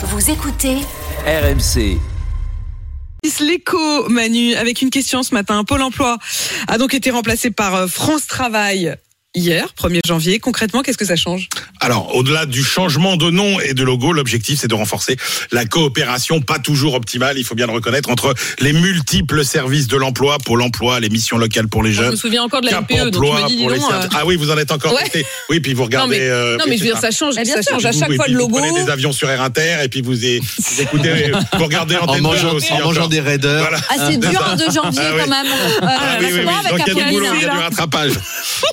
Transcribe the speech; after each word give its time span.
Vous 0.00 0.30
écoutez 0.30 0.76
RMC. 1.26 1.98
L'écho, 3.40 4.08
Manu, 4.08 4.54
avec 4.54 4.80
une 4.80 4.90
question 4.90 5.24
ce 5.24 5.34
matin. 5.34 5.64
Pôle 5.64 5.82
emploi 5.82 6.18
a 6.68 6.78
donc 6.78 6.94
été 6.94 7.10
remplacé 7.10 7.50
par 7.50 7.74
euh, 7.74 7.86
France 7.88 8.28
Travail 8.28 8.96
hier, 9.38 9.66
1er 9.80 10.00
janvier. 10.06 10.38
Concrètement, 10.38 10.82
qu'est-ce 10.82 10.98
que 10.98 11.04
ça 11.04 11.16
change? 11.16 11.48
Alors, 11.80 12.14
au-delà 12.14 12.46
du 12.46 12.62
changement 12.64 13.16
de 13.16 13.30
nom 13.30 13.60
et 13.60 13.74
de 13.74 13.82
logo, 13.82 14.12
l'objectif, 14.12 14.58
c'est 14.60 14.68
de 14.68 14.74
renforcer 14.74 15.16
la 15.52 15.64
coopération, 15.64 16.40
pas 16.40 16.58
toujours 16.58 16.94
optimale, 16.94 17.38
il 17.38 17.44
faut 17.44 17.54
bien 17.54 17.66
le 17.66 17.72
reconnaître, 17.72 18.10
entre 18.10 18.34
les 18.60 18.72
multiples 18.72 19.44
services 19.44 19.86
de 19.88 19.96
l'emploi, 19.96 20.38
pour 20.44 20.56
l'emploi, 20.56 21.00
les 21.00 21.08
missions 21.08 21.38
locales 21.38 21.68
pour 21.68 21.82
les 21.82 21.92
Je 21.92 22.02
jeunes. 22.02 22.10
me 22.12 22.16
souviens 22.16 22.42
encore 22.42 22.60
de 22.60 22.66
la 22.66 22.80
MPE, 22.80 23.10
donc 23.10 23.24
je 23.24 23.30
emploi 23.30 23.42
me 23.42 23.48
dis, 23.48 23.56
dis 23.56 23.62
pour 23.62 23.70
les 23.70 23.78
donc, 23.78 23.90
services. 23.90 24.10
euh, 24.12 24.18
Ah 24.20 24.26
oui, 24.26 24.36
vous 24.36 24.50
en 24.50 24.58
êtes 24.58 24.72
encore 24.72 24.92
Ouais. 24.92 25.02
resté. 25.02 25.24
Oui, 25.50 25.60
puis 25.60 25.74
vous 25.74 25.84
regardez. 25.84 26.16
Non 26.18 26.24
mais, 26.24 26.28
euh, 26.30 26.56
non, 26.56 26.64
mais 26.68 26.76
je 26.76 26.82
veux 26.84 26.88
dire, 26.90 26.98
ça. 26.98 27.10
change, 27.10 27.34
Eh 27.38 27.44
bien 27.44 27.54
ça 27.54 27.62
sûr. 27.62 27.72
change 27.74 27.86
à 27.86 27.90
Vous, 27.92 27.98
chaque 28.00 28.12
fois 28.14 28.26
le 28.26 28.32
vous 28.34 28.38
logo. 28.40 28.58
prenez 28.58 28.84
des 28.84 28.90
avions 28.90 29.12
sur 29.12 29.28
Air 29.30 29.42
Inter 29.42 29.76
et 29.84 29.88
puis 29.88 30.00
vous, 30.02 30.12
vous 30.14 30.80
écoutez, 30.82 31.30
vous 31.56 31.64
regardez 31.64 31.96
En 31.96 32.12
2 32.14 32.20
mangeant, 32.20 32.54
aussi. 32.54 32.72
en 32.72 32.80
mangeant 32.84 33.06
des 33.08 33.20
raiders. 33.20 33.60
Voilà. 33.60 33.78
Ah, 33.88 33.94
c'est 34.10 34.18
dur 34.18 34.42
un 34.50 34.56
2 34.56 34.64
janvier 34.70 35.00
Ah 35.02 35.12
quand 35.18 35.28
même. 35.30 35.46
Euh, 35.46 35.86
Ah 35.86 36.16
oui, 36.20 36.26
oui, 36.32 36.40
oui. 36.40 36.70
Donc 36.70 36.80
il 36.86 36.94
y 36.96 37.00
a 37.00 37.04
du 37.04 37.10
boulot, 37.12 37.26
il 37.34 37.42
y 37.42 37.44
a 37.44 37.50
du 37.50 37.58
rattrapage. 37.58 38.12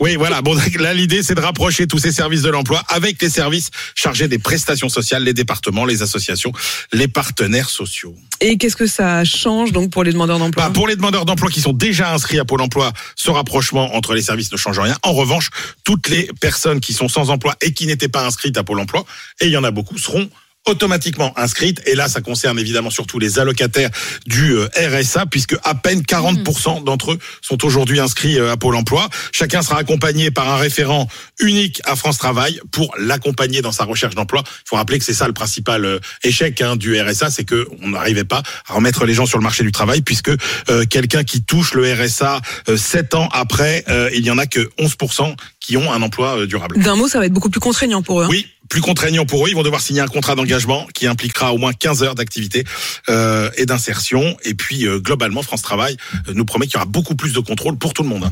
Oui, 0.01 0.15
voilà. 0.15 0.41
Bon, 0.41 0.54
là, 0.79 0.93
l'idée, 0.93 1.23
c'est 1.23 1.35
de 1.35 1.41
rapprocher 1.41 1.87
tous 1.87 1.99
ces 1.99 2.11
services 2.11 2.41
de 2.41 2.49
l'emploi 2.49 2.83
avec 2.87 3.21
les 3.21 3.29
services 3.29 3.69
chargés 3.95 4.27
des 4.27 4.39
prestations 4.39 4.89
sociales, 4.89 5.23
les 5.23 5.33
départements, 5.33 5.85
les 5.85 6.01
associations, 6.01 6.51
les 6.93 7.07
partenaires 7.07 7.69
sociaux. 7.69 8.15
Et 8.41 8.57
qu'est-ce 8.57 8.75
que 8.75 8.87
ça 8.87 9.23
change 9.23 9.71
donc 9.71 9.91
pour 9.91 10.03
les 10.03 10.11
demandeurs 10.11 10.39
d'emploi 10.39 10.67
Bah, 10.67 10.73
pour 10.73 10.87
les 10.87 10.95
demandeurs 10.95 11.25
d'emploi 11.25 11.49
qui 11.49 11.61
sont 11.61 11.73
déjà 11.73 12.13
inscrits 12.13 12.39
à 12.39 12.45
Pôle 12.45 12.61
emploi, 12.61 12.91
ce 13.15 13.31
rapprochement 13.31 13.95
entre 13.95 14.13
les 14.13 14.21
services 14.21 14.51
ne 14.51 14.57
change 14.57 14.79
rien. 14.79 14.97
En 15.03 15.13
revanche, 15.13 15.49
toutes 15.83 16.09
les 16.09 16.29
personnes 16.39 16.79
qui 16.79 16.93
sont 16.93 17.07
sans 17.07 17.29
emploi 17.29 17.55
et 17.61 17.73
qui 17.73 17.87
n'étaient 17.87 18.09
pas 18.09 18.25
inscrites 18.25 18.57
à 18.57 18.63
Pôle 18.63 18.79
emploi, 18.79 19.05
et 19.39 19.45
il 19.45 19.51
y 19.51 19.57
en 19.57 19.63
a 19.63 19.71
beaucoup, 19.71 19.97
seront 19.97 20.29
automatiquement 20.65 21.33
inscrites. 21.37 21.81
Et 21.85 21.95
là, 21.95 22.07
ça 22.07 22.21
concerne 22.21 22.59
évidemment 22.59 22.89
surtout 22.89 23.19
les 23.19 23.39
allocataires 23.39 23.89
du 24.25 24.53
euh, 24.53 24.67
RSA, 24.75 25.25
puisque 25.27 25.55
à 25.63 25.75
peine 25.75 26.01
40% 26.01 26.83
d'entre 26.83 27.13
eux 27.13 27.19
sont 27.41 27.63
aujourd'hui 27.65 27.99
inscrits 27.99 28.39
euh, 28.39 28.51
à 28.51 28.57
Pôle 28.57 28.75
emploi. 28.75 29.09
Chacun 29.31 29.61
sera 29.61 29.77
accompagné 29.79 30.31
par 30.31 30.49
un 30.49 30.57
référent 30.57 31.07
unique 31.39 31.81
à 31.85 31.95
France 31.95 32.17
Travail 32.17 32.59
pour 32.71 32.93
l'accompagner 32.97 33.61
dans 33.61 33.71
sa 33.71 33.83
recherche 33.83 34.15
d'emploi. 34.15 34.43
Il 34.45 34.69
faut 34.69 34.75
rappeler 34.75 34.99
que 34.99 35.05
c'est 35.05 35.13
ça 35.13 35.27
le 35.27 35.33
principal 35.33 35.85
euh, 35.85 35.99
échec 36.23 36.61
hein, 36.61 36.75
du 36.75 36.99
RSA, 36.99 37.29
c'est 37.29 37.43
que 37.43 37.67
on 37.81 37.89
n'arrivait 37.89 38.23
pas 38.23 38.41
à 38.67 38.73
remettre 38.73 39.05
les 39.05 39.13
gens 39.13 39.25
sur 39.25 39.37
le 39.37 39.43
marché 39.43 39.63
du 39.63 39.71
travail, 39.71 40.01
puisque 40.01 40.31
euh, 40.69 40.85
quelqu'un 40.89 41.23
qui 41.23 41.43
touche 41.43 41.73
le 41.73 41.91
RSA 41.93 42.41
euh, 42.69 42.77
sept 42.77 43.13
ans 43.13 43.29
après, 43.31 43.83
euh, 43.89 44.09
il 44.13 44.25
y 44.25 44.31
en 44.31 44.37
a 44.37 44.45
que 44.45 44.69
11% 44.79 45.35
qui 45.59 45.77
ont 45.77 45.91
un 45.91 46.01
emploi 46.01 46.45
durable. 46.45 46.81
D'un 46.81 46.95
mot, 46.95 47.07
ça 47.07 47.19
va 47.19 47.25
être 47.25 47.33
beaucoup 47.33 47.49
plus 47.49 47.59
contraignant 47.59 48.01
pour 48.01 48.21
eux. 48.21 48.25
hein. 48.25 48.29
Oui, 48.29 48.47
plus 48.69 48.81
contraignant 48.81 49.25
pour 49.25 49.45
eux. 49.45 49.49
Ils 49.49 49.55
vont 49.55 49.63
devoir 49.63 49.81
signer 49.81 50.01
un 50.01 50.07
contrat 50.07 50.35
d'engagement 50.35 50.87
qui 50.93 51.07
impliquera 51.07 51.53
au 51.53 51.57
moins 51.57 51.73
15 51.73 52.03
heures 52.03 52.15
d'activité 52.15 52.63
euh, 53.09 53.49
et 53.57 53.65
d'insertion. 53.65 54.37
Et 54.43 54.53
puis, 54.53 54.87
euh, 54.87 54.99
globalement, 54.99 55.41
France 55.41 55.61
Travail 55.61 55.97
euh, 56.27 56.33
nous 56.33 56.45
promet 56.45 56.65
qu'il 56.65 56.75
y 56.75 56.77
aura 56.77 56.85
beaucoup 56.85 57.15
plus 57.15 57.33
de 57.33 57.39
contrôle 57.39 57.77
pour 57.77 57.93
tout 57.93 58.03
le 58.03 58.09
monde. 58.09 58.29